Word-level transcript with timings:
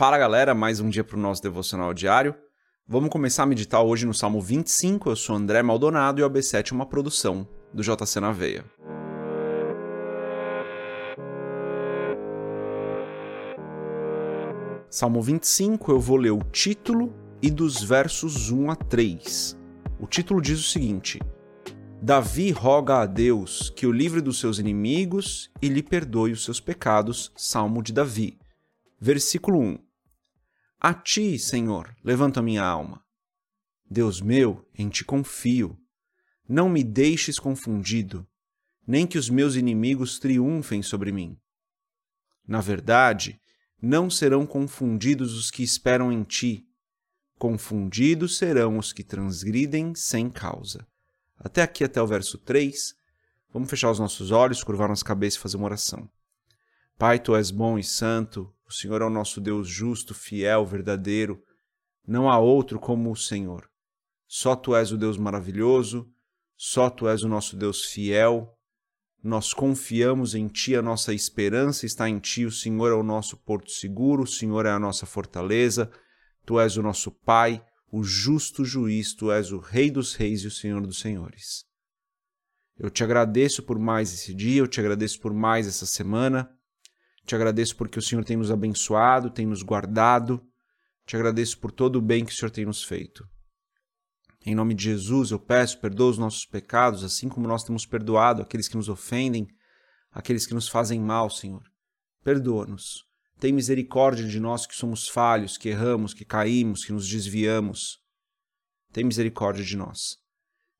Fala 0.00 0.16
galera, 0.16 0.54
mais 0.54 0.80
um 0.80 0.88
dia 0.88 1.04
para 1.04 1.18
o 1.18 1.20
nosso 1.20 1.42
devocional 1.42 1.92
diário. 1.92 2.34
Vamos 2.88 3.10
começar 3.10 3.42
a 3.42 3.46
meditar 3.46 3.82
hoje 3.82 4.06
no 4.06 4.14
Salmo 4.14 4.40
25. 4.40 5.10
Eu 5.10 5.14
sou 5.14 5.36
André 5.36 5.62
Maldonado 5.62 6.22
e 6.22 6.24
o 6.24 6.30
AB7 6.30 6.72
é 6.72 6.74
uma 6.74 6.86
produção 6.86 7.46
do 7.70 7.82
JC 7.82 8.18
na 8.18 8.32
Veia. 8.32 8.64
Salmo 14.88 15.20
25, 15.20 15.92
eu 15.92 16.00
vou 16.00 16.16
ler 16.16 16.30
o 16.30 16.42
título 16.44 17.14
e 17.42 17.50
dos 17.50 17.82
versos 17.82 18.50
1 18.50 18.70
a 18.70 18.76
3. 18.76 19.58
O 20.00 20.06
título 20.06 20.40
diz 20.40 20.58
o 20.60 20.70
seguinte: 20.70 21.20
Davi 22.00 22.50
roga 22.52 23.02
a 23.02 23.04
Deus 23.04 23.68
que 23.68 23.86
o 23.86 23.92
livre 23.92 24.22
dos 24.22 24.40
seus 24.40 24.58
inimigos 24.58 25.50
e 25.60 25.68
lhe 25.68 25.82
perdoe 25.82 26.32
os 26.32 26.42
seus 26.42 26.58
pecados. 26.58 27.30
Salmo 27.36 27.82
de 27.82 27.92
Davi. 27.92 28.38
Versículo 28.98 29.60
1. 29.60 29.89
A 30.82 30.94
ti, 30.94 31.38
Senhor, 31.38 31.94
levanto 32.02 32.40
a 32.40 32.42
minha 32.42 32.64
alma. 32.64 33.04
Deus 33.84 34.22
meu, 34.22 34.66
em 34.74 34.88
ti 34.88 35.04
confio. 35.04 35.78
Não 36.48 36.70
me 36.70 36.82
deixes 36.82 37.38
confundido, 37.38 38.26
nem 38.86 39.06
que 39.06 39.18
os 39.18 39.28
meus 39.28 39.56
inimigos 39.56 40.18
triunfem 40.18 40.82
sobre 40.82 41.12
mim. 41.12 41.36
Na 42.48 42.62
verdade, 42.62 43.38
não 43.80 44.08
serão 44.08 44.46
confundidos 44.46 45.34
os 45.34 45.50
que 45.50 45.62
esperam 45.62 46.10
em 46.10 46.22
ti. 46.24 46.66
Confundidos 47.38 48.38
serão 48.38 48.78
os 48.78 48.90
que 48.90 49.04
transgridem 49.04 49.94
sem 49.94 50.30
causa. 50.30 50.86
Até 51.36 51.60
aqui, 51.60 51.84
até 51.84 52.00
o 52.00 52.06
verso 52.06 52.38
3. 52.38 52.94
Vamos 53.52 53.68
fechar 53.68 53.90
os 53.90 53.98
nossos 53.98 54.30
olhos, 54.30 54.64
curvar 54.64 54.88
nossa 54.88 55.04
cabeça 55.04 55.36
e 55.36 55.40
fazer 55.40 55.58
uma 55.58 55.66
oração. 55.66 56.08
Pai, 56.96 57.18
tu 57.18 57.36
és 57.36 57.50
bom 57.50 57.78
e 57.78 57.84
santo, 57.84 58.50
o 58.70 58.72
Senhor 58.72 59.02
é 59.02 59.04
o 59.04 59.10
nosso 59.10 59.40
Deus 59.40 59.68
justo, 59.68 60.14
fiel, 60.14 60.64
verdadeiro. 60.64 61.42
Não 62.06 62.30
há 62.30 62.38
outro 62.38 62.78
como 62.78 63.10
o 63.10 63.16
Senhor. 63.16 63.68
Só 64.28 64.54
tu 64.54 64.76
és 64.76 64.92
o 64.92 64.96
Deus 64.96 65.18
maravilhoso, 65.18 66.08
só 66.56 66.88
tu 66.88 67.08
és 67.08 67.24
o 67.24 67.28
nosso 67.28 67.56
Deus 67.56 67.84
fiel. 67.86 68.56
Nós 69.20 69.52
confiamos 69.52 70.36
em 70.36 70.46
ti, 70.46 70.76
a 70.76 70.82
nossa 70.82 71.12
esperança 71.12 71.84
está 71.84 72.08
em 72.08 72.20
ti. 72.20 72.44
O 72.44 72.52
Senhor 72.52 72.92
é 72.92 72.94
o 72.94 73.02
nosso 73.02 73.36
porto 73.38 73.72
seguro, 73.72 74.22
o 74.22 74.26
Senhor 74.26 74.64
é 74.64 74.70
a 74.70 74.78
nossa 74.78 75.04
fortaleza. 75.04 75.90
Tu 76.46 76.60
és 76.60 76.76
o 76.76 76.82
nosso 76.82 77.10
Pai, 77.10 77.60
o 77.90 78.04
justo 78.04 78.64
juiz, 78.64 79.14
tu 79.14 79.32
és 79.32 79.50
o 79.50 79.58
Rei 79.58 79.90
dos 79.90 80.14
Reis 80.14 80.42
e 80.42 80.46
o 80.46 80.50
Senhor 80.50 80.86
dos 80.86 81.00
Senhores. 81.00 81.64
Eu 82.78 82.88
te 82.88 83.02
agradeço 83.02 83.64
por 83.64 83.80
mais 83.80 84.14
esse 84.14 84.32
dia, 84.32 84.60
eu 84.60 84.68
te 84.68 84.78
agradeço 84.78 85.20
por 85.20 85.34
mais 85.34 85.66
essa 85.66 85.86
semana. 85.86 86.56
Te 87.30 87.36
agradeço 87.36 87.76
porque 87.76 87.96
o 87.96 88.02
Senhor 88.02 88.24
tem 88.24 88.36
nos 88.36 88.50
abençoado, 88.50 89.30
tem 89.30 89.46
nos 89.46 89.62
guardado. 89.62 90.44
Te 91.06 91.14
agradeço 91.14 91.60
por 91.60 91.70
todo 91.70 91.94
o 91.94 92.02
bem 92.02 92.24
que 92.24 92.32
o 92.32 92.34
Senhor 92.34 92.50
tem 92.50 92.66
nos 92.66 92.82
feito. 92.82 93.24
Em 94.44 94.52
nome 94.52 94.74
de 94.74 94.82
Jesus, 94.82 95.30
eu 95.30 95.38
peço, 95.38 95.78
perdoa 95.78 96.10
os 96.10 96.18
nossos 96.18 96.44
pecados, 96.44 97.04
assim 97.04 97.28
como 97.28 97.46
nós 97.46 97.62
temos 97.62 97.86
perdoado 97.86 98.42
aqueles 98.42 98.66
que 98.66 98.76
nos 98.76 98.88
ofendem, 98.88 99.46
aqueles 100.10 100.44
que 100.44 100.54
nos 100.54 100.68
fazem 100.68 101.00
mal, 101.00 101.30
Senhor. 101.30 101.62
Perdoa-nos. 102.24 103.04
Tem 103.38 103.52
misericórdia 103.52 104.26
de 104.26 104.40
nós 104.40 104.66
que 104.66 104.74
somos 104.74 105.06
falhos, 105.06 105.56
que 105.56 105.68
erramos, 105.68 106.12
que 106.12 106.24
caímos, 106.24 106.84
que 106.84 106.92
nos 106.92 107.08
desviamos. 107.08 108.00
Tem 108.92 109.04
misericórdia 109.04 109.64
de 109.64 109.76
nós. 109.76 110.16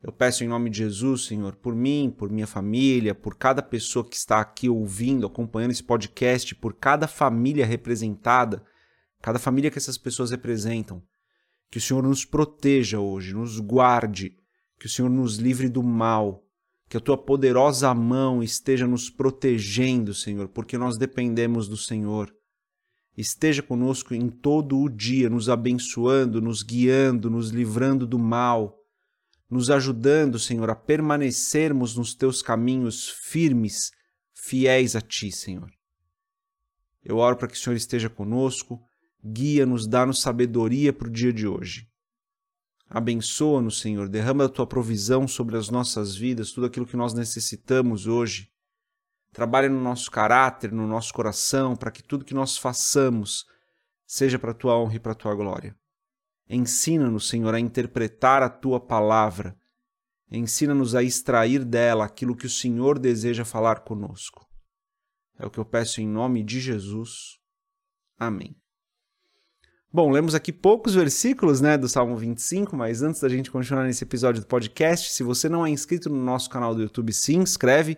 Eu 0.03 0.11
peço 0.11 0.43
em 0.43 0.49
nome 0.49 0.71
de 0.71 0.79
Jesus, 0.79 1.27
Senhor, 1.27 1.57
por 1.57 1.75
mim, 1.75 2.15
por 2.17 2.31
minha 2.31 2.47
família, 2.47 3.15
por 3.15 3.37
cada 3.37 3.61
pessoa 3.61 4.03
que 4.03 4.17
está 4.17 4.41
aqui 4.41 4.67
ouvindo, 4.67 5.27
acompanhando 5.27 5.73
esse 5.73 5.85
podcast, 5.85 6.55
por 6.55 6.73
cada 6.73 7.07
família 7.07 7.67
representada, 7.67 8.65
cada 9.21 9.39
família 9.39 9.71
que 9.71 9.77
essas 9.77 9.99
pessoas 9.99 10.31
representam. 10.31 11.03
Que 11.71 11.77
o 11.77 11.81
Senhor 11.81 12.03
nos 12.03 12.25
proteja 12.25 12.99
hoje, 12.99 13.35
nos 13.35 13.61
guarde, 13.61 14.35
que 14.79 14.87
o 14.87 14.89
Senhor 14.89 15.11
nos 15.11 15.37
livre 15.37 15.69
do 15.69 15.83
mal, 15.83 16.47
que 16.89 16.97
a 16.97 17.01
tua 17.01 17.19
poderosa 17.19 17.93
mão 17.93 18.43
esteja 18.43 18.87
nos 18.87 19.11
protegendo, 19.11 20.15
Senhor, 20.15 20.49
porque 20.49 20.79
nós 20.79 20.97
dependemos 20.97 21.69
do 21.69 21.77
Senhor. 21.77 22.35
Esteja 23.15 23.63
conosco 23.63 24.15
em 24.15 24.31
todo 24.31 24.79
o 24.79 24.89
dia, 24.89 25.29
nos 25.29 25.51
abençoando, 25.51 26.41
nos 26.41 26.63
guiando, 26.63 27.29
nos 27.29 27.51
livrando 27.51 28.07
do 28.07 28.19
mal 28.19 28.80
nos 29.51 29.69
ajudando, 29.71 30.39
Senhor, 30.39 30.71
a 30.71 30.77
permanecermos 30.77 31.97
nos 31.97 32.15
teus 32.15 32.41
caminhos 32.41 33.09
firmes, 33.09 33.91
fiéis 34.33 34.95
a 34.95 35.01
ti, 35.01 35.33
Senhor. 35.33 35.71
Eu 37.03 37.17
oro 37.17 37.37
para 37.37 37.49
que 37.49 37.55
o 37.55 37.59
Senhor 37.59 37.75
esteja 37.75 38.09
conosco, 38.09 38.81
guia-nos, 39.25 39.87
dá-nos 39.87 40.21
sabedoria 40.21 40.93
para 40.93 41.09
o 41.09 41.11
dia 41.11 41.33
de 41.33 41.47
hoje. 41.47 41.89
Abençoa-nos, 42.89 43.81
Senhor, 43.81 44.09
derrama 44.09 44.45
a 44.45 44.49
tua 44.49 44.67
provisão 44.67 45.27
sobre 45.27 45.57
as 45.57 45.69
nossas 45.69 46.17
vidas, 46.17 46.53
tudo 46.53 46.67
aquilo 46.67 46.87
que 46.87 46.97
nós 46.97 47.15
necessitamos 47.15 48.07
hoje. 48.07 48.51
Trabalha 49.33 49.69
no 49.69 49.81
nosso 49.81 50.11
caráter, 50.11 50.73
no 50.73 50.87
nosso 50.87 51.13
coração, 51.13 51.77
para 51.77 51.91
que 51.91 52.03
tudo 52.03 52.25
que 52.25 52.35
nós 52.35 52.57
façamos 52.57 53.47
seja 54.07 54.39
para 54.39 54.51
a 54.51 54.55
tua 54.55 54.77
honra 54.77 54.97
e 54.97 55.01
para 55.01 55.13
a 55.13 55.15
tua 55.15 55.35
glória. 55.35 55.77
Ensina-nos, 56.53 57.29
Senhor, 57.29 57.55
a 57.55 57.61
interpretar 57.61 58.43
a 58.43 58.51
tua 58.51 58.81
palavra. 58.81 59.57
Ensina-nos 60.29 60.97
a 60.97 61.03
extrair 61.03 61.65
dela 61.65 62.05
aquilo 62.05 62.35
que 62.35 62.47
o 62.47 62.51
Senhor 62.51 62.99
deseja 62.99 63.45
falar 63.45 63.81
conosco. 63.85 64.45
É 65.39 65.47
o 65.47 65.51
que 65.51 65.59
eu 65.59 65.65
peço 65.65 66.01
em 66.01 66.09
nome 66.09 66.43
de 66.43 66.59
Jesus. 66.59 67.39
Amém. 68.19 68.57
Bom, 69.93 70.11
lemos 70.11 70.35
aqui 70.35 70.53
poucos 70.53 70.95
versículos 70.95 71.61
né, 71.61 71.79
do 71.79 71.89
Salmo 71.89 72.17
25, 72.17 72.77
mas 72.77 73.01
antes 73.01 73.21
da 73.21 73.29
gente 73.29 73.51
continuar 73.51 73.85
nesse 73.85 74.03
episódio 74.03 74.41
do 74.41 74.47
podcast, 74.47 75.13
se 75.13 75.23
você 75.23 75.49
não 75.49 75.65
é 75.65 75.71
inscrito 75.71 76.11
no 76.11 76.21
nosso 76.21 76.51
canal 76.51 76.75
do 76.75 76.83
YouTube, 76.83 77.13
se 77.13 77.35
inscreve, 77.35 77.97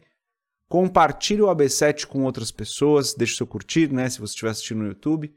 compartilhe 0.68 1.40
o 1.40 1.46
AB7 1.46 2.06
com 2.06 2.22
outras 2.24 2.50
pessoas, 2.50 3.14
deixe 3.14 3.36
seu 3.36 3.46
curtir, 3.46 3.90
né, 3.90 4.10
se 4.10 4.20
você 4.20 4.32
estiver 4.32 4.50
assistindo 4.50 4.82
no 4.82 4.88
YouTube. 4.88 5.34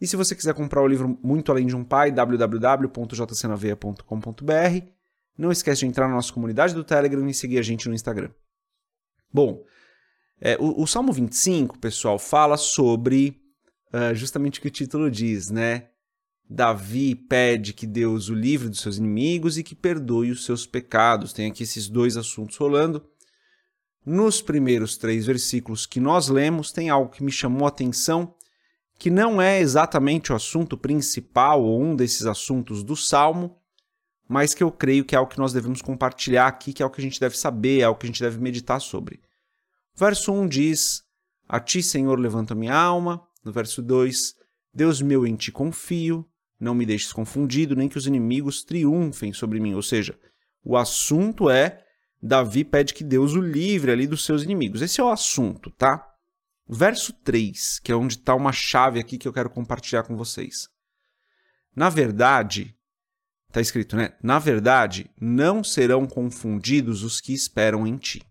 E 0.00 0.06
se 0.06 0.16
você 0.16 0.34
quiser 0.34 0.54
comprar 0.54 0.82
o 0.82 0.86
livro 0.86 1.18
Muito 1.22 1.50
Além 1.50 1.66
de 1.66 1.74
um 1.74 1.82
Pai, 1.84 2.12
www.jcnaveia.com.br, 2.12 4.86
não 5.36 5.52
esquece 5.52 5.80
de 5.80 5.86
entrar 5.86 6.08
na 6.08 6.14
nossa 6.14 6.32
comunidade 6.32 6.74
do 6.74 6.84
Telegram 6.84 7.28
e 7.28 7.34
seguir 7.34 7.58
a 7.58 7.62
gente 7.62 7.88
no 7.88 7.94
Instagram. 7.94 8.30
Bom, 9.32 9.64
é, 10.40 10.56
o, 10.58 10.82
o, 10.82 10.86
Salmo 10.86 11.12
25, 11.12 11.78
pessoal, 11.78 12.18
fala 12.18 12.56
sobre 12.56 13.40
uh, 13.92 14.14
justamente 14.14 14.58
o 14.58 14.62
que 14.62 14.68
o 14.68 14.70
título 14.70 15.10
diz, 15.10 15.50
né? 15.50 15.88
Davi 16.48 17.14
pede 17.14 17.74
que 17.74 17.86
Deus 17.86 18.30
o 18.30 18.34
livre 18.34 18.68
dos 18.68 18.80
seus 18.80 18.96
inimigos 18.96 19.58
e 19.58 19.62
que 19.62 19.74
perdoe 19.74 20.30
os 20.30 20.44
seus 20.44 20.66
pecados. 20.66 21.32
Tem 21.32 21.50
aqui 21.50 21.62
esses 21.62 21.88
dois 21.88 22.16
assuntos 22.16 22.56
rolando. 22.56 23.04
Nos 24.06 24.40
primeiros 24.40 24.96
três 24.96 25.26
versículos 25.26 25.84
que 25.84 26.00
nós 26.00 26.28
lemos, 26.28 26.72
tem 26.72 26.88
algo 26.88 27.10
que 27.10 27.22
me 27.22 27.30
chamou 27.30 27.66
a 27.66 27.68
atenção 27.68 28.34
que 28.98 29.10
não 29.10 29.40
é 29.40 29.60
exatamente 29.60 30.32
o 30.32 30.36
assunto 30.36 30.76
principal 30.76 31.62
ou 31.62 31.80
um 31.80 31.94
desses 31.94 32.26
assuntos 32.26 32.82
do 32.82 32.96
Salmo, 32.96 33.56
mas 34.28 34.52
que 34.52 34.62
eu 34.62 34.72
creio 34.72 35.04
que 35.04 35.14
é 35.14 35.18
algo 35.18 35.30
que 35.30 35.38
nós 35.38 35.52
devemos 35.52 35.80
compartilhar 35.80 36.48
aqui, 36.48 36.72
que 36.72 36.82
é 36.82 36.86
o 36.86 36.90
que 36.90 37.00
a 37.00 37.04
gente 37.04 37.20
deve 37.20 37.38
saber, 37.38 37.80
é 37.80 37.88
o 37.88 37.94
que 37.94 38.06
a 38.06 38.08
gente 38.08 38.20
deve 38.20 38.38
meditar 38.38 38.80
sobre. 38.80 39.20
O 39.96 39.98
verso 39.98 40.32
1 40.32 40.48
diz: 40.48 41.04
A 41.48 41.60
ti, 41.60 41.82
Senhor, 41.82 42.18
levanto 42.18 42.52
a 42.52 42.56
minha 42.56 42.74
alma. 42.74 43.22
No 43.44 43.52
verso 43.52 43.80
2, 43.80 44.34
Deus 44.74 45.00
meu, 45.00 45.26
em 45.26 45.36
ti 45.36 45.50
confio, 45.52 46.28
não 46.60 46.74
me 46.74 46.84
deixes 46.84 47.12
confundido, 47.12 47.76
nem 47.76 47.88
que 47.88 47.96
os 47.96 48.06
inimigos 48.06 48.62
triunfem 48.64 49.32
sobre 49.32 49.60
mim. 49.60 49.74
Ou 49.74 49.82
seja, 49.82 50.18
o 50.62 50.76
assunto 50.76 51.48
é 51.48 51.82
Davi 52.20 52.64
pede 52.64 52.92
que 52.92 53.04
Deus 53.04 53.32
o 53.32 53.40
livre 53.40 53.92
ali 53.92 54.06
dos 54.06 54.24
seus 54.24 54.42
inimigos. 54.42 54.82
Esse 54.82 55.00
é 55.00 55.04
o 55.04 55.08
assunto, 55.08 55.70
tá? 55.70 56.04
Verso 56.68 57.14
3, 57.24 57.80
que 57.80 57.90
é 57.90 57.96
onde 57.96 58.14
está 58.14 58.34
uma 58.34 58.52
chave 58.52 59.00
aqui 59.00 59.16
que 59.16 59.26
eu 59.26 59.32
quero 59.32 59.48
compartilhar 59.48 60.02
com 60.02 60.14
vocês. 60.14 60.68
Na 61.74 61.88
verdade, 61.88 62.76
está 63.48 63.60
escrito, 63.60 63.96
né? 63.96 64.12
Na 64.22 64.38
verdade, 64.38 65.10
não 65.18 65.64
serão 65.64 66.06
confundidos 66.06 67.02
os 67.02 67.20
que 67.20 67.32
esperam 67.32 67.86
em 67.86 67.96
ti. 67.96 68.22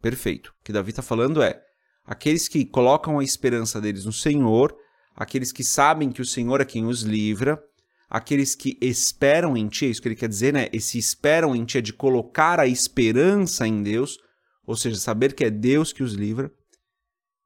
Perfeito. 0.00 0.54
O 0.60 0.64
que 0.64 0.72
Davi 0.72 0.90
está 0.90 1.02
falando 1.02 1.42
é: 1.42 1.60
aqueles 2.04 2.48
que 2.48 2.64
colocam 2.64 3.18
a 3.18 3.24
esperança 3.24 3.78
deles 3.78 4.06
no 4.06 4.12
Senhor, 4.12 4.74
aqueles 5.14 5.52
que 5.52 5.64
sabem 5.64 6.10
que 6.10 6.22
o 6.22 6.26
Senhor 6.26 6.62
é 6.62 6.64
quem 6.64 6.86
os 6.86 7.02
livra, 7.02 7.62
aqueles 8.08 8.54
que 8.54 8.78
esperam 8.80 9.54
em 9.54 9.68
ti, 9.68 9.86
é 9.86 9.88
isso 9.88 10.00
que 10.00 10.08
ele 10.08 10.16
quer 10.16 10.28
dizer, 10.28 10.52
né? 10.52 10.68
Esse 10.72 10.96
esperam 10.96 11.54
em 11.54 11.64
ti 11.64 11.78
é 11.78 11.82
de 11.82 11.92
colocar 11.92 12.58
a 12.58 12.66
esperança 12.66 13.66
em 13.66 13.82
Deus, 13.82 14.16
ou 14.64 14.76
seja, 14.76 14.96
saber 14.96 15.34
que 15.34 15.44
é 15.44 15.50
Deus 15.50 15.92
que 15.92 16.02
os 16.02 16.14
livra. 16.14 16.50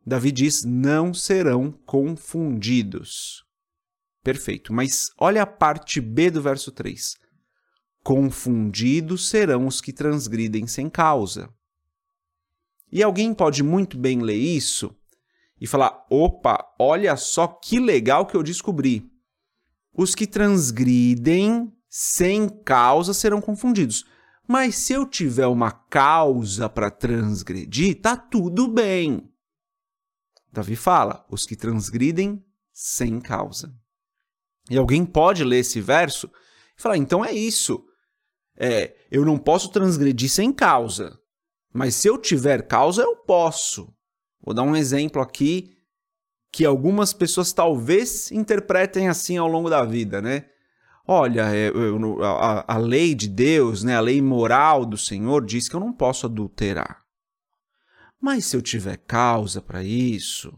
Davi 0.07 0.33
diz: 0.33 0.65
não 0.65 1.13
serão 1.13 1.73
confundidos. 1.85 3.45
Perfeito, 4.23 4.73
mas 4.73 5.11
olha 5.19 5.43
a 5.43 5.47
parte 5.47 6.01
B 6.01 6.31
do 6.31 6.43
verso 6.43 6.71
3. 6.71 7.17
Confundidos 8.03 9.29
serão 9.29 9.67
os 9.67 9.81
que 9.81 9.93
transgridem 9.93 10.67
sem 10.67 10.89
causa. 10.89 11.49
E 12.93 13.03
alguém 13.03 13.33
pode 13.33 13.63
muito 13.63 13.97
bem 13.97 14.21
ler 14.21 14.37
isso 14.37 14.95
e 15.61 15.67
falar: 15.67 16.07
opa, 16.11 16.65
olha 16.79 17.17
só 17.17 17.47
que 17.47 17.79
legal 17.79 18.27
que 18.27 18.37
eu 18.37 18.43
descobri. 18.43 19.09
Os 19.93 20.15
que 20.15 20.27
transgridem 20.27 21.73
sem 21.89 22.49
causa 22.49 23.13
serão 23.13 23.41
confundidos. 23.41 24.05
Mas 24.47 24.77
se 24.77 24.93
eu 24.93 25.07
tiver 25.07 25.47
uma 25.47 25.71
causa 25.71 26.69
para 26.69 26.91
transgredir, 26.91 28.01
tá 28.01 28.17
tudo 28.17 28.67
bem. 28.67 29.30
Davi 30.53 30.77
fala: 30.77 31.25
os 31.31 31.47
que 31.47 31.57
transgridem 31.57 32.45
sem 32.73 33.21
causa. 33.21 33.75
E 34.69 34.77
alguém 34.77 35.05
pode 35.05 35.45
ler 35.45 35.59
esse 35.59 35.81
verso 35.81 36.31
e 36.79 36.83
falar: 36.83 36.97
então 36.97 37.25
é 37.25 37.33
isso. 37.33 37.85
É, 38.57 38.95
eu 39.11 39.25
não 39.25 39.39
posso 39.39 39.71
transgredir 39.71 40.31
sem 40.31 40.53
causa. 40.53 41.19
Mas 41.73 41.95
se 41.95 42.09
eu 42.09 42.19
tiver 42.19 42.67
causa, 42.67 43.03
eu 43.03 43.17
posso. 43.17 43.95
Vou 44.43 44.55
dar 44.55 44.63
um 44.63 44.77
exemplo 44.77 45.23
aqui 45.23 45.77
que 46.53 46.65
algumas 46.65 47.13
pessoas 47.13 47.53
talvez 47.53 48.31
interpretem 48.33 49.09
assim 49.09 49.37
ao 49.37 49.47
longo 49.47 49.71
da 49.71 49.85
vida, 49.85 50.21
né? 50.21 50.47
Olha, 51.07 51.55
é, 51.55 51.69
eu, 51.69 52.23
a, 52.23 52.75
a, 52.75 52.79
lei 52.79 53.15
de 53.15 53.29
Deus, 53.29 53.83
né, 53.83 53.97
a 53.97 54.01
lei 54.01 54.21
moral 54.21 54.85
do 54.85 54.97
Senhor 54.97 55.45
diz 55.45 55.69
que 55.69 55.75
eu 55.75 55.81
não 55.81 55.93
posso 55.93 56.27
adulterar. 56.27 57.05
Mas 58.21 58.45
se 58.45 58.57
eu 58.57 58.61
tiver 58.61 58.99
causa 58.99 59.63
para 59.63 59.83
isso, 59.83 60.53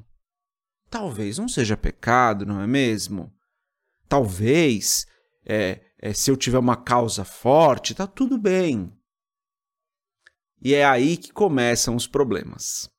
talvez 0.91 1.39
não 1.39 1.49
seja 1.49 1.77
pecado, 1.77 2.45
não 2.45 2.61
é 2.61 2.67
mesmo? 2.67 3.33
Talvez, 4.09 5.07
é, 5.47 5.81
é, 5.99 6.13
se 6.13 6.31
eu 6.31 6.37
tiver 6.37 6.59
uma 6.59 6.77
causa 6.77 7.25
forte, 7.25 7.95
tá 7.95 8.07
tudo 8.07 8.37
bem. 8.37 8.93
E 10.61 10.75
é 10.75 10.85
aí 10.85 11.17
que 11.17 11.33
começam 11.33 11.95
os 11.95 12.07
problemas. 12.07 12.91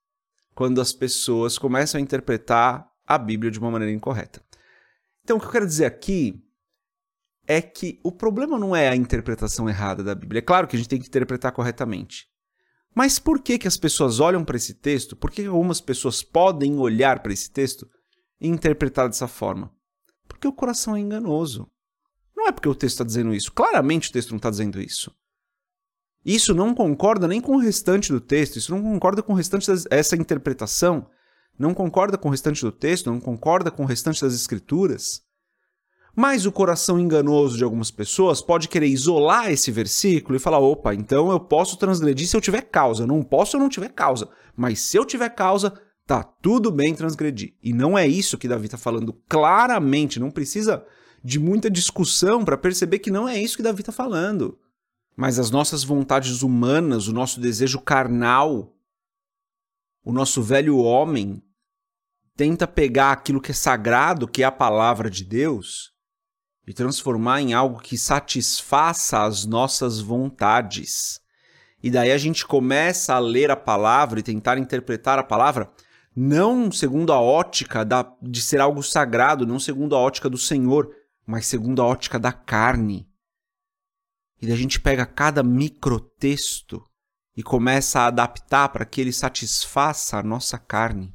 Quando 0.56 0.80
as 0.80 0.94
pessoas 0.94 1.58
começam 1.58 2.00
a 2.00 2.02
interpretar 2.02 2.90
a 3.06 3.18
Bíblia 3.18 3.52
de 3.52 3.60
uma 3.60 3.72
maneira 3.72 3.94
incorreta. 3.94 4.42
Então, 5.24 5.38
o 5.38 5.40
que 5.40 5.46
eu 5.46 5.52
quero 5.52 5.66
dizer 5.66 5.86
aqui 5.86 6.42
é 7.46 7.62
que 7.62 8.00
o 8.04 8.12
problema 8.12 8.58
não 8.58 8.76
é 8.76 8.90
a 8.90 8.96
interpretação 8.96 9.68
errada 9.70 10.04
da 10.04 10.16
Bíblia. 10.16 10.40
É 10.40 10.42
claro 10.42 10.68
que 10.68 10.76
a 10.76 10.80
gente 10.80 10.90
tem 10.90 11.00
que 11.00 11.08
interpretar 11.08 11.52
corretamente. 11.52 12.28
Mas 12.96 13.18
por 13.18 13.40
que, 13.40 13.58
que 13.58 13.68
as 13.68 13.78
pessoas 13.78 14.20
olham 14.20 14.46
para 14.46 14.58
esse 14.58 14.74
texto? 14.74 15.16
Por 15.16 15.32
que 15.32 15.46
algumas 15.46 15.82
pessoas 15.82 16.22
podem 16.22 16.78
olhar 16.78 17.22
para 17.22 17.34
esse 17.34 17.50
texto 17.50 17.90
e 18.40 18.48
interpretar 18.48 19.08
dessa 19.08 19.28
forma? 19.28 19.74
Porque 20.28 20.48
o 20.48 20.54
coração 20.54 20.96
é 20.96 21.00
enganoso. 21.00 21.68
Não 22.36 22.48
é 22.48 22.52
porque 22.52 22.70
o 22.70 22.76
texto 22.76 22.96
está 22.96 23.04
dizendo 23.04 23.34
isso. 23.34 23.52
Claramente 23.52 24.10
o 24.10 24.14
texto 24.14 24.30
não 24.30 24.38
está 24.38 24.50
dizendo 24.50 24.80
isso. 24.80 25.12
Isso 26.26 26.54
não 26.54 26.74
concorda 26.74 27.28
nem 27.28 27.42
com 27.42 27.56
o 27.56 27.60
restante 27.60 28.12
do 28.12 28.22
texto, 28.22 28.56
isso 28.56 28.74
não 28.74 28.82
concorda 28.82 29.22
com 29.22 29.34
o 29.34 29.36
restante 29.36 29.70
dessa 29.90 30.16
interpretação, 30.16 31.10
não 31.60 31.74
concorda 31.74 32.18
com 32.18 32.30
o 32.30 32.32
restante 32.32 32.62
do 32.62 32.72
texto, 32.72 33.12
não 33.12 33.20
concorda 33.20 33.70
com 33.70 33.84
o 33.84 33.86
restante 33.86 34.22
das 34.22 34.34
escrituras. 34.34 35.22
Mas 36.16 36.46
o 36.46 36.52
coração 36.52 37.00
enganoso 37.00 37.58
de 37.58 37.64
algumas 37.64 37.90
pessoas 37.90 38.40
pode 38.40 38.68
querer 38.68 38.88
isolar 38.88 39.52
esse 39.52 39.72
versículo 39.72 40.36
e 40.36 40.40
falar: 40.40 40.60
opa, 40.60 40.94
então 40.94 41.32
eu 41.32 41.40
posso 41.40 41.78
transgredir 41.78 42.28
se 42.28 42.38
eu 42.38 42.42
tiver 42.42 42.62
causa. 42.62 43.08
Não 43.08 43.24
posso 43.24 43.52
se 43.52 43.58
eu 43.58 43.62
não 43.62 43.70
tiver 43.70 43.90
causa. 43.90 44.30
Mas 44.56 44.80
se 44.80 44.96
eu 44.96 45.06
tiver 45.06 45.30
causa, 45.30 45.74
tá 46.06 46.24
tudo 46.24 46.72
bem 46.72 46.94
transgredir. 46.94 47.56
E 47.64 47.74
não 47.74 47.98
é 47.98 48.08
isso 48.08 48.38
que 48.38 48.48
Davi 48.48 48.66
está 48.66 48.78
falando 48.78 49.14
claramente. 49.28 50.20
Não 50.20 50.30
precisa 50.30 50.86
de 51.24 51.40
muita 51.40 51.70
discussão 51.70 52.46
para 52.46 52.58
perceber 52.58 53.00
que 53.00 53.10
não 53.10 53.28
é 53.28 53.42
isso 53.42 53.58
que 53.58 53.64
Davi 53.64 53.82
está 53.82 53.92
falando. 53.92 54.60
Mas 55.16 55.40
as 55.40 55.50
nossas 55.50 55.84
vontades 55.84 56.42
humanas, 56.44 57.08
o 57.08 57.14
nosso 57.14 57.40
desejo 57.40 57.80
carnal, 57.80 58.76
o 60.04 60.12
nosso 60.12 60.42
velho 60.42 60.78
homem, 60.78 61.42
tenta 62.36 62.68
pegar 62.68 63.12
aquilo 63.12 63.40
que 63.40 63.52
é 63.52 63.54
sagrado, 63.54 64.28
que 64.28 64.44
é 64.44 64.46
a 64.46 64.52
palavra 64.52 65.10
de 65.10 65.24
Deus, 65.24 65.93
e 66.66 66.74
transformar 66.74 67.42
em 67.42 67.54
algo 67.54 67.82
que 67.82 67.98
satisfaça 67.98 69.24
as 69.24 69.46
nossas 69.46 70.00
vontades. 70.00 71.20
E 71.82 71.92
daí 71.92 72.12
a 72.12 72.18
gente 72.18 72.46
começa 72.46 73.14
a 73.14 73.20
ler 73.20 73.52
a 73.52 73.56
palavra 73.56 74.20
e 74.20 74.24
tentar 74.24 74.58
interpretar 74.58 75.20
a 75.20 75.24
palavra 75.24 75.70
não 76.16 76.72
segundo 76.72 77.12
a 77.12 77.20
ótica 77.20 77.84
da, 77.84 78.10
de 78.22 78.42
ser 78.42 78.62
algo 78.62 78.84
sagrado, 78.84 79.46
não 79.46 79.60
segundo 79.60 79.96
a 79.96 80.00
ótica 80.00 80.30
do 80.30 80.38
Senhor, 80.38 80.94
mas 81.26 81.48
segundo 81.48 81.82
a 81.82 81.86
ótica 81.86 82.20
da 82.20 82.32
carne. 82.32 83.10
E 84.42 84.46
daí 84.46 84.56
a 84.56 84.58
gente 84.58 84.80
pega 84.80 85.06
cada 85.06 85.42
microtexto 85.42 86.84
e 87.36 87.42
começa 87.42 88.02
a 88.02 88.08
adaptar 88.08 88.70
para 88.70 88.86
que 88.86 89.02
ele 89.02 89.12
satisfaça 89.12 90.18
a 90.18 90.24
nossa 90.24 90.58
carne. 90.58 91.14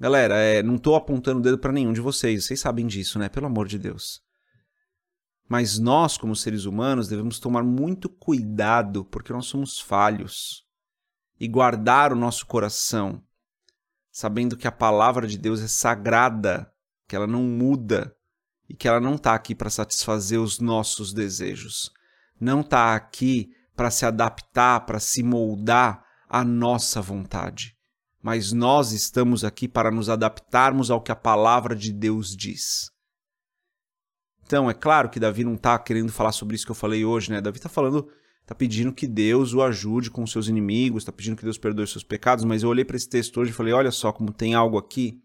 Galera, 0.00 0.36
é, 0.36 0.62
não 0.62 0.76
estou 0.76 0.94
apontando 0.94 1.40
o 1.40 1.42
dedo 1.42 1.58
para 1.58 1.72
nenhum 1.72 1.92
de 1.92 2.00
vocês, 2.00 2.44
vocês 2.44 2.60
sabem 2.60 2.86
disso, 2.86 3.18
né? 3.18 3.28
Pelo 3.28 3.46
amor 3.46 3.66
de 3.66 3.80
Deus. 3.80 4.22
Mas 5.48 5.76
nós, 5.76 6.16
como 6.16 6.36
seres 6.36 6.66
humanos, 6.66 7.08
devemos 7.08 7.40
tomar 7.40 7.64
muito 7.64 8.08
cuidado, 8.08 9.04
porque 9.04 9.32
nós 9.32 9.46
somos 9.46 9.80
falhos, 9.80 10.64
e 11.40 11.48
guardar 11.48 12.12
o 12.12 12.16
nosso 12.16 12.46
coração, 12.46 13.20
sabendo 14.12 14.56
que 14.56 14.68
a 14.68 14.72
palavra 14.72 15.26
de 15.26 15.36
Deus 15.36 15.60
é 15.60 15.66
sagrada, 15.66 16.72
que 17.08 17.16
ela 17.16 17.26
não 17.26 17.42
muda 17.42 18.14
e 18.68 18.74
que 18.74 18.86
ela 18.86 19.00
não 19.00 19.16
está 19.16 19.34
aqui 19.34 19.52
para 19.52 19.70
satisfazer 19.70 20.38
os 20.38 20.60
nossos 20.60 21.12
desejos, 21.12 21.90
não 22.40 22.60
está 22.60 22.94
aqui 22.94 23.50
para 23.74 23.90
se 23.90 24.06
adaptar, 24.06 24.86
para 24.86 25.00
se 25.00 25.24
moldar 25.24 26.04
à 26.28 26.44
nossa 26.44 27.00
vontade 27.00 27.77
mas 28.22 28.52
nós 28.52 28.92
estamos 28.92 29.44
aqui 29.44 29.68
para 29.68 29.90
nos 29.90 30.08
adaptarmos 30.08 30.90
ao 30.90 31.00
que 31.00 31.12
a 31.12 31.16
palavra 31.16 31.74
de 31.74 31.92
Deus 31.92 32.36
diz. 32.36 32.90
Então, 34.44 34.68
é 34.68 34.74
claro 34.74 35.10
que 35.10 35.20
Davi 35.20 35.44
não 35.44 35.54
está 35.54 35.78
querendo 35.78 36.10
falar 36.10 36.32
sobre 36.32 36.56
isso 36.56 36.64
que 36.64 36.70
eu 36.70 36.76
falei 36.76 37.04
hoje, 37.04 37.30
né? 37.30 37.40
Davi 37.40 37.58
está 37.58 37.68
falando, 37.68 38.08
está 38.40 38.54
pedindo 38.54 38.92
que 38.92 39.06
Deus 39.06 39.52
o 39.52 39.62
ajude 39.62 40.10
com 40.10 40.26
seus 40.26 40.48
inimigos, 40.48 41.02
está 41.02 41.12
pedindo 41.12 41.36
que 41.36 41.44
Deus 41.44 41.58
perdoe 41.58 41.86
seus 41.86 42.02
pecados, 42.02 42.44
mas 42.44 42.62
eu 42.62 42.70
olhei 42.70 42.84
para 42.84 42.96
esse 42.96 43.08
texto 43.08 43.40
hoje 43.40 43.50
e 43.50 43.54
falei: 43.54 43.74
olha 43.74 43.90
só 43.90 44.10
como 44.10 44.32
tem 44.32 44.54
algo 44.54 44.78
aqui 44.78 45.20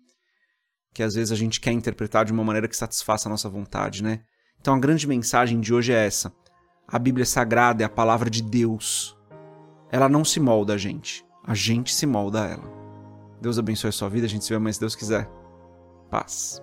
que 0.93 1.01
às 1.01 1.15
vezes 1.15 1.31
a 1.31 1.35
gente 1.35 1.59
quer 1.59 1.71
interpretar 1.71 2.23
de 2.23 2.31
uma 2.31 2.43
maneira 2.43 2.67
que 2.67 2.77
satisfaça 2.77 3.27
a 3.27 3.31
nossa 3.31 3.49
vontade, 3.49 4.03
né? 4.03 4.21
Então 4.61 4.75
a 4.75 4.79
grande 4.79 5.07
mensagem 5.07 5.59
de 5.59 5.73
hoje 5.73 5.91
é 5.91 6.05
essa: 6.05 6.31
a 6.87 6.99
Bíblia 6.99 7.25
sagrada, 7.25 7.81
é 7.81 7.85
a 7.85 7.89
palavra 7.89 8.29
de 8.29 8.43
Deus. 8.43 9.17
Ela 9.91 10.07
não 10.07 10.23
se 10.23 10.39
molda 10.39 10.73
a 10.73 10.77
gente, 10.77 11.25
a 11.43 11.53
gente 11.53 11.93
se 11.93 12.05
molda 12.05 12.43
a 12.43 12.47
ela. 12.49 12.82
Deus 13.43 13.59
abençoe 13.59 13.89
a 13.89 13.91
sua 13.91 14.07
vida. 14.07 14.25
A 14.25 14.29
gente 14.29 14.45
se 14.45 14.53
vê 14.53 14.57
mais 14.57 14.77
se 14.77 14.79
Deus 14.79 14.95
quiser. 14.95 15.29
Paz. 16.09 16.61